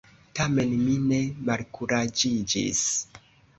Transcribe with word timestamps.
Tamen, 0.37 0.73
mi 0.85 0.95
ne 1.11 1.19
malkuraĝiĝis. 1.51 2.83